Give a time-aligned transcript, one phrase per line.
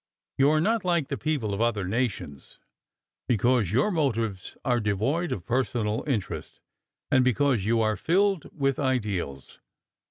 [0.39, 2.57] You are not like the people of other nations,
[3.27, 6.59] because your motives are devoid of personal interest,
[7.11, 9.59] and because you are filled with ideals.